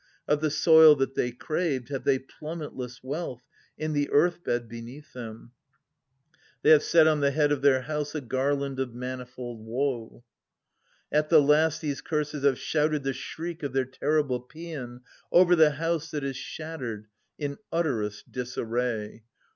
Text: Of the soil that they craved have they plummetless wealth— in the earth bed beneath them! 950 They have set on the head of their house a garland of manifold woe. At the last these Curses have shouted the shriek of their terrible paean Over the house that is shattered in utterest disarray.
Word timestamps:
Of 0.27 0.41
the 0.41 0.49
soil 0.49 0.95
that 0.95 1.13
they 1.13 1.29
craved 1.29 1.89
have 1.89 2.05
they 2.05 2.17
plummetless 2.17 3.03
wealth— 3.03 3.43
in 3.77 3.93
the 3.93 4.09
earth 4.09 4.43
bed 4.43 4.67
beneath 4.67 5.13
them! 5.13 5.51
950 6.63 6.63
They 6.63 6.69
have 6.71 6.81
set 6.81 7.05
on 7.05 7.19
the 7.19 7.29
head 7.29 7.51
of 7.51 7.61
their 7.61 7.81
house 7.83 8.15
a 8.15 8.21
garland 8.21 8.79
of 8.79 8.95
manifold 8.95 9.63
woe. 9.63 10.23
At 11.11 11.29
the 11.29 11.39
last 11.39 11.81
these 11.81 12.01
Curses 12.01 12.43
have 12.43 12.57
shouted 12.57 13.03
the 13.03 13.13
shriek 13.13 13.61
of 13.61 13.73
their 13.73 13.85
terrible 13.85 14.39
paean 14.41 15.01
Over 15.31 15.55
the 15.55 15.69
house 15.73 16.09
that 16.09 16.23
is 16.23 16.35
shattered 16.35 17.05
in 17.37 17.59
utterest 17.71 18.31
disarray. 18.31 19.21